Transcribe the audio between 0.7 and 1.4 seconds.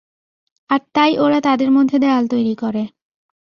আর তাই, ওরা